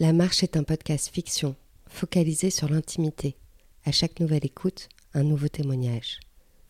[0.00, 1.56] La Marche est un podcast fiction,
[1.88, 3.36] focalisé sur l'intimité.
[3.84, 6.20] À chaque nouvelle écoute, un nouveau témoignage.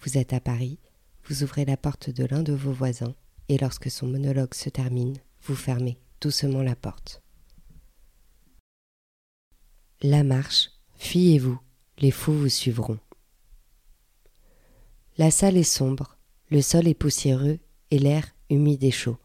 [0.01, 0.79] Vous êtes à Paris,
[1.25, 3.15] vous ouvrez la porte de l'un de vos voisins,
[3.51, 7.21] et lorsque son monologue se termine, vous fermez doucement la porte.
[10.01, 11.61] La marche, fuyez-vous,
[11.99, 12.99] les fous vous suivront.
[15.19, 16.17] La salle est sombre,
[16.51, 17.59] le sol est poussiéreux
[17.91, 19.19] et l'air humide et chaud.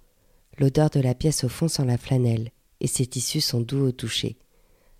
[0.58, 2.52] L'odeur de la pièce au fond sent la flanelle,
[2.84, 4.38] et ses tissus sont doux au toucher.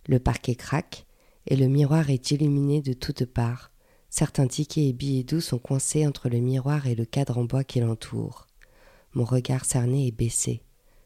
[0.08, 1.06] Le parquet craque,
[1.46, 3.72] et le miroir est illuminé de toutes parts.
[4.10, 7.64] Certains tickets et billets doux sont coincés entre le miroir et le cadre en bois
[7.64, 8.48] qui l'entoure.
[9.14, 10.62] Mon regard cerné est baissé.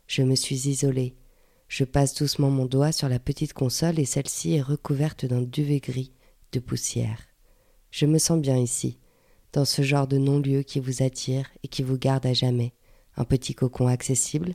[0.06, 1.16] Je me suis isolé.
[1.68, 5.80] Je passe doucement mon doigt sur la petite console et celle-ci est recouverte d'un duvet
[5.80, 6.14] gris
[6.54, 7.20] de poussière.
[7.92, 9.00] Je me sens bien ici,
[9.52, 12.74] dans ce genre de non-lieu qui vous attire et qui vous garde à jamais,
[13.18, 14.54] un petit cocon accessible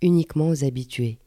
[0.00, 1.18] uniquement aux habitués,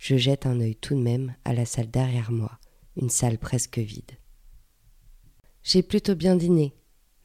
[0.00, 2.58] je jette un œil tout de même à la salle derrière moi,
[2.96, 4.12] une salle presque vide.
[5.62, 6.74] J'ai plutôt bien dîné,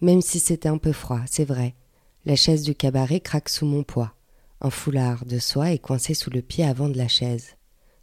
[0.02, 1.74] même si c'était un peu froid, c'est vrai.
[2.26, 4.14] La chaise du cabaret craque sous mon poids.
[4.60, 7.56] Un foulard de soie est coincé sous le pied avant de la chaise.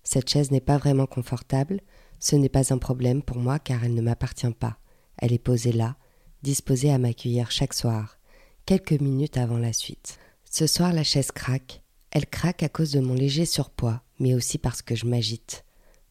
[0.05, 1.81] Cette chaise n'est pas vraiment confortable,
[2.19, 4.79] ce n'est pas un problème pour moi car elle ne m'appartient pas.
[5.19, 5.97] Elle est posée là,
[6.43, 8.19] disposée à m'accueillir chaque soir,
[8.65, 10.19] quelques minutes avant la suite.
[10.51, 11.82] Ce soir la chaise craque.
[12.15, 15.65] Elle craque à cause de mon léger surpoids, mais aussi parce que je m'agite.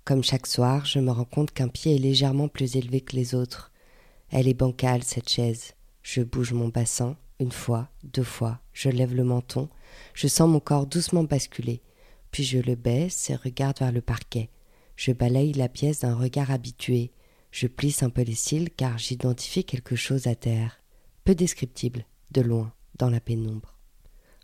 [0.03, 3.35] Comme chaque soir, je me rends compte qu'un pied est légèrement plus élevé que les
[3.35, 3.71] autres.
[4.31, 5.75] Elle est bancale, cette chaise.
[6.01, 9.69] Je bouge mon bassin, une fois, deux fois, je lève le menton,
[10.15, 11.83] je sens mon corps doucement basculer,
[12.31, 14.49] puis je le baisse et regarde vers le parquet.
[14.95, 17.11] Je balaye la pièce d'un regard habitué.
[17.51, 20.81] Je plisse un peu les cils car j'identifie quelque chose à terre,
[21.25, 23.77] peu descriptible, de loin, dans la pénombre.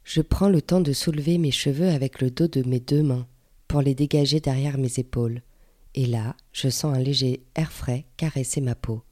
[0.07, 3.27] Je prends le temps de soulever mes cheveux avec le dos de mes deux mains
[3.67, 5.41] pour les dégager derrière mes épaules.
[5.95, 9.03] Et là, je sens un léger air frais caresser ma peau,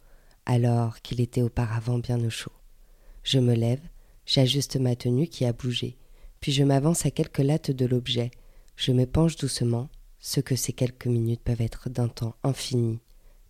[0.45, 2.53] alors qu'il était auparavant bien au chaud.
[3.23, 3.81] Je me lève,
[4.25, 5.97] j'ajuste ma tenue qui a bougé,
[6.39, 8.31] puis je m'avance à quelques lattes de l'objet.
[8.77, 9.89] Je me penche doucement,
[10.21, 12.99] ce que ces quelques minutes peuvent être d'un temps infini,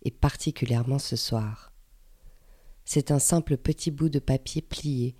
[0.02, 1.72] et particulièrement ce soir.
[2.84, 5.14] C'est un simple petit bout de papier plié.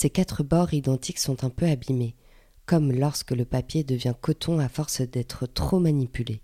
[0.00, 2.14] Ses quatre bords identiques sont un peu abîmés
[2.64, 6.40] comme lorsque le papier devient coton à force d'être trop manipulé.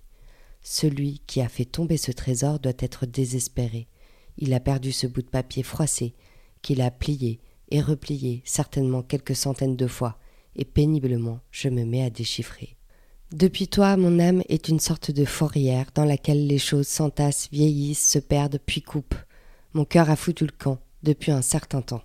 [0.60, 3.88] Celui qui a fait tomber ce trésor doit être désespéré.
[4.36, 6.12] Il a perdu ce bout de papier froissé,
[6.60, 7.40] qu'il a plié
[7.70, 10.18] et replié certainement quelques centaines de fois,
[10.54, 12.76] et péniblement je me mets à déchiffrer.
[13.32, 18.06] Depuis toi, mon âme est une sorte de fourrière dans laquelle les choses s'entassent, vieillissent,
[18.06, 19.14] se perdent, puis coupent.
[19.72, 22.02] Mon cœur a foutu le camp depuis un certain temps.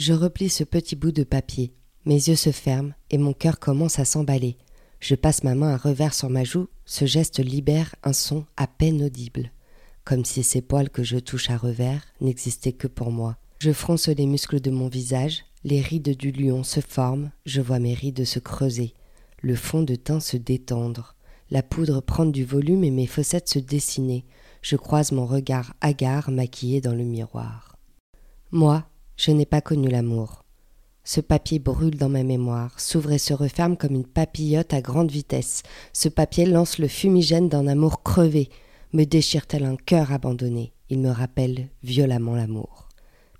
[0.00, 1.74] Je replie ce petit bout de papier,
[2.06, 4.56] mes yeux se ferment et mon cœur commence à s'emballer.
[4.98, 8.66] Je passe ma main à revers sur ma joue, ce geste libère un son à
[8.66, 9.52] peine audible,
[10.04, 13.36] comme si ces poils que je touche à revers n'existaient que pour moi.
[13.58, 17.78] Je fronce les muscles de mon visage, les rides du lion se forment, je vois
[17.78, 18.94] mes rides se creuser,
[19.42, 21.14] le fond de teint se détendre,
[21.50, 24.24] la poudre prendre du volume et mes fossettes se dessiner.
[24.62, 27.76] Je croise mon regard hagard maquillé dans le miroir.
[28.50, 28.89] Moi,
[29.20, 30.46] je n'ai pas connu l'amour.
[31.04, 35.10] Ce papier brûle dans ma mémoire, s'ouvre et se referme comme une papillote à grande
[35.10, 35.62] vitesse.
[35.92, 38.48] Ce papier lance le fumigène d'un amour crevé,
[38.94, 40.72] me déchire tel un cœur abandonné?
[40.88, 42.88] Il me rappelle violemment l'amour.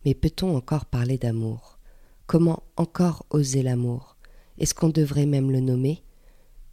[0.04, 1.78] Mais peut-on encore parler d'amour?
[2.26, 4.16] Comment encore oser l'amour?
[4.58, 6.02] Est-ce qu'on devrait même le nommer?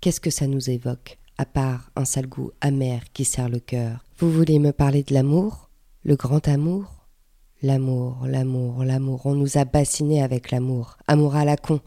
[0.01, 4.03] Qu'est-ce que ça nous évoque, à part un sale goût amer qui serre le cœur?
[4.17, 5.69] Vous voulez me parler de l'amour?
[6.03, 6.96] Le grand amour?
[7.63, 10.95] L'amour, l'amour, l'amour, on nous a bassinés avec l'amour.
[11.07, 11.79] Amour à la con.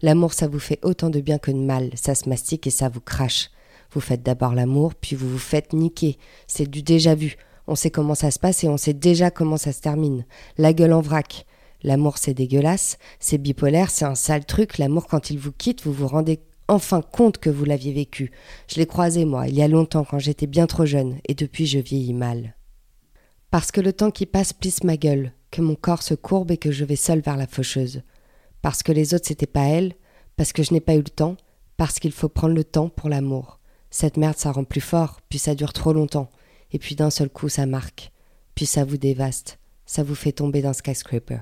[0.00, 2.88] L'amour, ça vous fait autant de bien que de mal, ça se mastique et ça
[2.88, 3.50] vous crache.
[3.92, 6.16] Vous faites d'abord l'amour, puis vous vous faites niquer.
[6.46, 7.36] C'est du déjà vu.
[7.66, 10.24] On sait comment ça se passe et on sait déjà comment ça se termine.
[10.56, 11.44] La gueule en vrac.
[11.82, 14.78] L'amour, c'est dégueulasse, c'est bipolaire, c'est un sale truc.
[14.78, 18.30] L'amour, quand il vous quitte, vous vous rendez enfin compte que vous l'aviez vécu.
[18.66, 21.66] Je l'ai croisé, moi, il y a longtemps, quand j'étais bien trop jeune, et depuis
[21.66, 22.54] je vieillis mal.
[23.50, 26.58] Parce que le temps qui passe plisse ma gueule, que mon corps se courbe et
[26.58, 28.02] que je vais seul vers la faucheuse.
[28.60, 29.94] Parce que les autres c'était pas elle,
[30.36, 31.36] parce que je n'ai pas eu le temps,
[31.76, 33.58] parce qu'il faut prendre le temps pour l'amour.
[33.90, 36.30] Cette merde ça rend plus fort, puis ça dure trop longtemps,
[36.72, 38.12] et puis d'un seul coup ça marque,
[38.54, 41.38] puis ça vous dévaste, ça vous fait tomber dans skyscraper.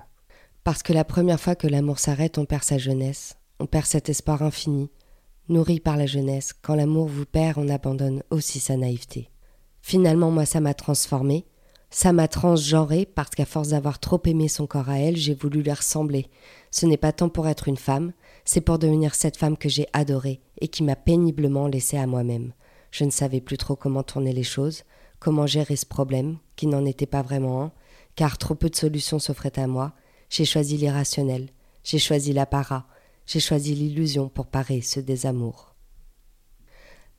[0.62, 4.08] Parce que la première fois que l'amour s'arrête, on perd sa jeunesse, on perd cet
[4.08, 4.90] espoir infini,
[5.48, 6.52] nourri par la jeunesse.
[6.52, 9.30] Quand l'amour vous perd, on abandonne aussi sa naïveté.
[9.80, 11.46] Finalement, moi, ça m'a transformé,
[11.90, 15.62] ça m'a transgenré parce qu'à force d'avoir trop aimé son corps à elle, j'ai voulu
[15.62, 16.28] lui ressembler.
[16.70, 18.12] Ce n'est pas tant pour être une femme,
[18.44, 22.52] c'est pour devenir cette femme que j'ai adorée et qui m'a péniblement laissée à moi-même.
[22.90, 24.84] Je ne savais plus trop comment tourner les choses,
[25.18, 27.72] comment gérer ce problème, qui n'en était pas vraiment un,
[28.14, 29.92] car trop peu de solutions s'offraient à moi.
[30.28, 31.48] J'ai choisi l'irrationnel,
[31.84, 32.86] j'ai choisi l'apparat,
[33.26, 35.74] j'ai choisi l'illusion pour parer ce désamour.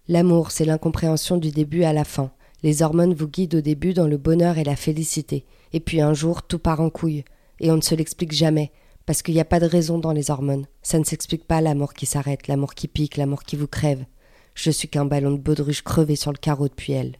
[0.07, 2.31] L'amour, c'est l'incompréhension du début à la fin.
[2.63, 6.13] Les hormones vous guident au début dans le bonheur et la félicité, et puis un
[6.13, 7.23] jour tout part en couille,
[7.59, 8.71] et on ne se l'explique jamais,
[9.05, 10.65] parce qu'il n'y a pas de raison dans les hormones.
[10.81, 14.05] Ça ne s'explique pas l'amour qui s'arrête, l'amour qui pique, l'amour qui vous crève.
[14.53, 17.15] Je suis qu'un ballon de baudruche crevé sur le carreau depuis elle.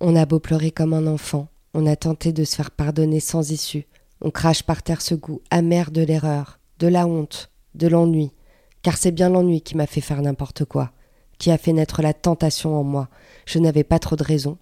[0.00, 3.50] On a beau pleurer comme un enfant, on a tenté de se faire pardonner sans
[3.50, 3.86] issue.
[4.20, 8.32] On crache par terre ce goût amer de l'erreur, de la honte, de l'ennui,
[8.82, 10.92] car c'est bien l'ennui qui m'a fait faire n'importe quoi,
[11.38, 13.08] qui a fait naître la tentation en moi.
[13.46, 14.58] Je n'avais pas trop de raison.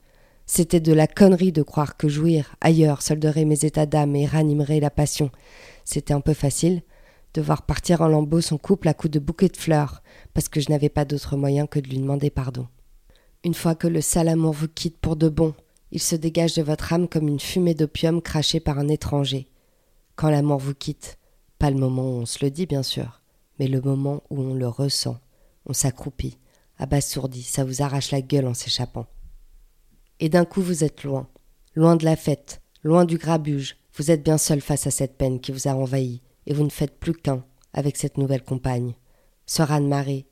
[0.47, 4.81] C'était de la connerie de croire que jouir ailleurs solderait mes états d'âme et ranimerait
[4.81, 5.31] la passion.
[5.85, 6.83] C'était un peu facile
[7.35, 10.03] de voir partir en lambeaux son couple à coups de bouquets de fleurs,
[10.33, 12.67] parce que je n'avais pas d'autre moyen que de lui demander pardon.
[13.45, 15.55] Une fois que le sale amour vous quitte pour de bon,
[15.93, 19.49] il se dégage de votre âme comme une fumée d'opium crachée par un étranger.
[20.15, 21.19] Quand l'amour vous quitte,
[21.59, 23.21] pas le moment où on se le dit bien sûr,
[23.59, 25.19] mais le moment où on le ressent,
[25.67, 26.39] on s'accroupit,
[26.79, 29.07] abasourdi, ça vous arrache la gueule en s'échappant.
[30.21, 31.29] Et d'un coup vous êtes loin,
[31.75, 35.41] loin de la fête, loin du grabuge, vous êtes bien seul face à cette peine
[35.41, 38.95] qui vous a envahi, et vous ne faites plus qu'un avec cette nouvelle compagne.
[39.47, 40.27] Sœur Anne-Marie,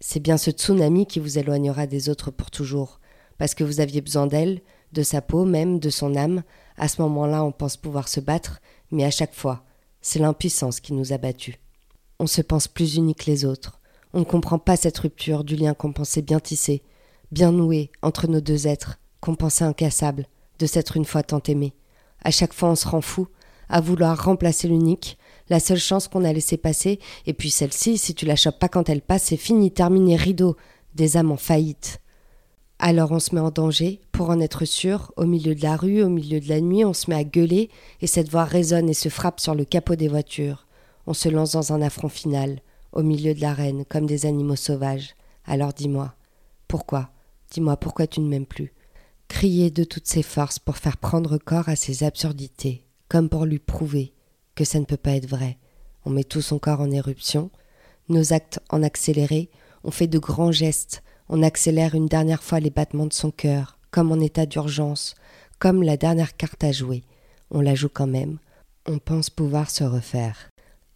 [0.00, 3.00] c'est bien ce tsunami qui vous éloignera des autres pour toujours,
[3.38, 4.60] parce que vous aviez besoin d'elle,
[4.92, 6.42] de sa peau même, de son âme.
[6.76, 8.60] À ce moment-là, on pense pouvoir se battre,
[8.90, 9.64] mais à chaque fois,
[10.00, 11.56] c'est l'impuissance qui nous a battus.
[12.20, 13.80] On se pense plus unis que les autres.
[14.16, 16.82] On ne comprend pas cette rupture du lien qu'on pensait bien tissé,
[17.32, 20.28] bien noué entre nos deux êtres, qu'on pensait incassable,
[20.60, 21.74] de s'être une fois tant aimé.
[22.22, 23.26] À chaque fois, on se rend fou,
[23.68, 25.18] à vouloir remplacer l'unique,
[25.48, 28.68] la seule chance qu'on a laissé passer, et puis celle-ci, si tu la chopes pas
[28.68, 30.56] quand elle passe, c'est fini, terminé, rideau,
[30.94, 32.00] des âmes en faillite.
[32.78, 36.04] Alors on se met en danger, pour en être sûr, au milieu de la rue,
[36.04, 37.68] au milieu de la nuit, on se met à gueuler,
[38.00, 40.68] et cette voix résonne et se frappe sur le capot des voitures.
[41.08, 42.60] On se lance dans un affront final,
[42.94, 45.14] au milieu de l'arène, comme des animaux sauvages.
[45.44, 46.14] Alors dis-moi,
[46.68, 47.10] pourquoi?
[47.50, 48.72] Dis-moi pourquoi tu ne m'aimes plus?
[49.28, 53.58] Crier de toutes ses forces pour faire prendre corps à ces absurdités, comme pour lui
[53.58, 54.14] prouver
[54.54, 55.58] que ça ne peut pas être vrai.
[56.04, 57.50] On met tout son corps en éruption,
[58.08, 59.50] nos actes en accéléré,
[59.82, 63.78] on fait de grands gestes, on accélère une dernière fois les battements de son cœur,
[63.90, 65.14] comme en état d'urgence,
[65.58, 67.02] comme la dernière carte à jouer.
[67.50, 68.38] On la joue quand même,
[68.86, 70.48] on pense pouvoir se refaire.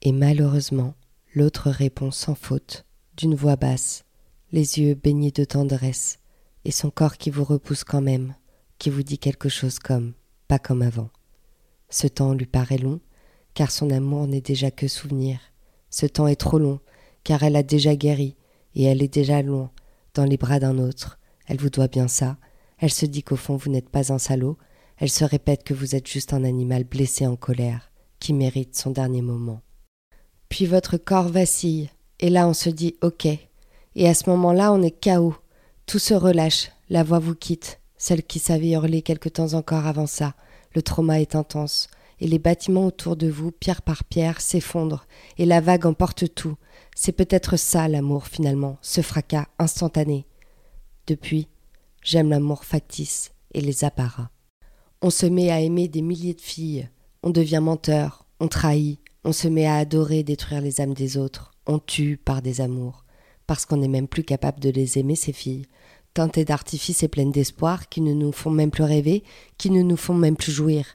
[0.02, 0.94] Et malheureusement,
[1.34, 2.84] l'autre répond sans faute,
[3.16, 4.04] d'une voix basse,
[4.52, 6.18] les yeux baignés de tendresse,
[6.64, 8.34] et son corps qui vous repousse quand même,
[8.78, 10.14] qui vous dit quelque chose comme
[10.48, 11.10] pas comme avant.
[11.90, 13.00] Ce temps lui paraît long,
[13.54, 15.38] car son amour n'est déjà que souvenir.
[15.90, 16.80] Ce temps est trop long,
[17.22, 18.36] car elle a déjà guéri,
[18.74, 19.70] et elle est déjà loin,
[20.14, 21.18] dans les bras d'un autre.
[21.46, 22.38] Elle vous doit bien ça.
[22.78, 24.56] Elle se dit qu'au fond vous n'êtes pas un salaud.
[24.96, 28.90] Elle se répète que vous êtes juste un animal blessé en colère, qui mérite son
[28.90, 29.60] dernier moment.
[30.48, 31.90] Puis votre corps vacille,
[32.20, 33.26] et là on se dit ok.
[33.26, 35.36] Et à ce moment-là on est chaos.
[35.86, 40.06] Tout se relâche, la voix vous quitte, celle qui savait hurler quelque temps encore avant
[40.06, 40.34] ça.
[40.74, 41.88] Le trauma est intense,
[42.20, 45.06] et les bâtiments autour de vous, pierre par pierre, s'effondrent,
[45.38, 46.56] et la vague emporte tout.
[46.94, 50.26] C'est peut-être ça l'amour finalement, ce fracas instantané.
[51.06, 51.48] Depuis,
[52.02, 54.30] j'aime l'amour factice et les apparats.
[55.00, 56.88] On se met à aimer des milliers de filles,
[57.22, 61.52] on devient menteur, on trahit, on se met à adorer détruire les âmes des autres,
[61.66, 63.04] on tue par des amours,
[63.46, 65.66] parce qu'on n'est même plus capable de les aimer, ces filles,
[66.14, 69.22] teintées d'artifices et pleines d'espoir, qui ne nous font même plus rêver,
[69.58, 70.86] qui ne nous font même plus jouir,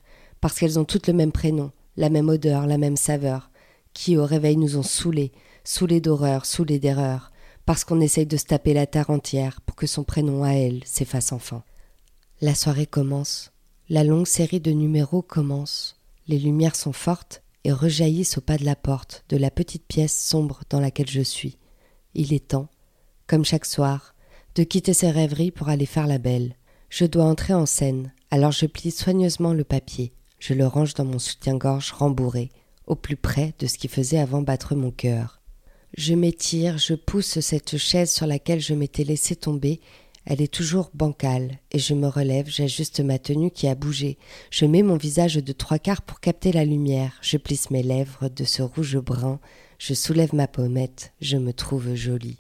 [0.42, 3.52] parce qu'elles ont toutes le même prénom, la même odeur, la même saveur,
[3.94, 5.32] qui au réveil nous ont saoulés,
[5.63, 7.32] saoulés d'horreur, saoulés d'erreur,
[7.68, 10.84] parce qu'on essaye de se taper la terre entière pour que son prénom à elle
[10.86, 11.63] s'efface enfin.
[12.42, 13.52] La soirée commence,
[13.90, 18.65] la longue série de numéros commence, les lumières sont fortes et rejaillissent au pas de
[18.65, 21.58] la porte de la petite pièce sombre dans laquelle je suis.
[22.13, 22.70] Il est temps,
[23.27, 24.13] comme chaque soir,
[24.55, 26.55] de quitter ces rêveries pour aller faire la belle.
[26.89, 31.05] Je dois entrer en scène, alors je plie soigneusement le papier, je le range dans
[31.05, 32.51] mon soutien-gorge rembourré,
[32.86, 35.41] au plus près de ce qui faisait avant battre mon cœur.
[35.96, 39.79] Je m'étire, je pousse cette chaise sur laquelle je m'étais laissé tomber.
[40.25, 44.18] Elle est toujours bancale, et je me relève, j'ajuste ma tenue qui a bougé.
[44.51, 47.18] Je mets mon visage de trois quarts pour capter la lumière.
[47.22, 49.39] Je plisse mes lèvres de ce rouge brun.
[49.80, 51.12] Je soulève ma pommette.
[51.20, 52.38] Je me trouve jolie.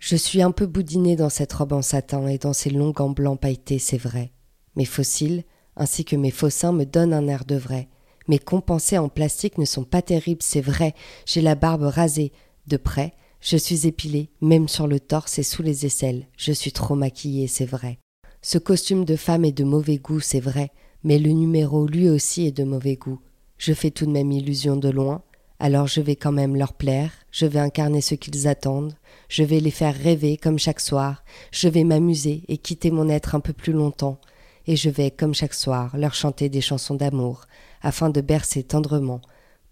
[0.00, 3.10] Je suis un peu boudinée dans cette robe en satin et dans ces longs gants
[3.10, 4.32] blancs pailletés, c'est vrai.
[4.74, 5.44] Mes fossiles,
[5.76, 7.88] ainsi que mes faux seins me donnent un air de vrai.
[8.26, 10.94] Mes compensés en plastique ne sont pas terribles, c'est vrai.
[11.26, 12.32] J'ai la barbe rasée.
[12.66, 16.26] De près, Je suis épilée, même sur le torse et sous les aisselles.
[16.36, 17.98] Je suis trop maquillée, c'est vrai.
[18.42, 20.70] Ce costume de femme est de mauvais goût, c'est vrai,
[21.04, 23.20] mais le numéro lui aussi est de mauvais goût.
[23.58, 25.22] Je fais tout de même illusion de loin,
[25.58, 28.94] alors je vais quand même leur plaire, je vais incarner ce qu'ils attendent,
[29.28, 33.34] je vais les faire rêver comme chaque soir, je vais m'amuser et quitter mon être
[33.34, 34.18] un peu plus longtemps,
[34.66, 37.44] et je vais, comme chaque soir, leur chanter des chansons d'amour,
[37.82, 39.20] afin de bercer tendrement,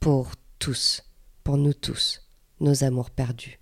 [0.00, 1.04] pour tous,
[1.42, 2.27] pour nous tous,
[2.60, 3.58] nos amours perdus.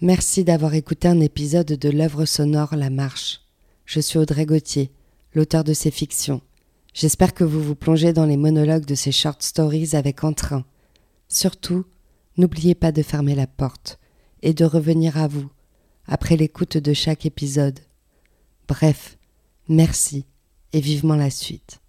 [0.00, 3.42] Merci d'avoir écouté un épisode de l'œuvre sonore La Marche.
[3.84, 4.90] Je suis Audrey Gauthier,
[5.34, 6.40] l'auteur de ces fictions.
[6.94, 10.64] J'espère que vous vous plongez dans les monologues de ces short stories avec entrain.
[11.28, 11.84] Surtout,
[12.36, 13.98] n'oubliez pas de fermer la porte
[14.42, 15.50] et de revenir à vous
[16.06, 17.80] après l'écoute de chaque épisode.
[18.66, 19.18] Bref,
[19.68, 20.24] merci
[20.72, 21.79] et vivement la suite.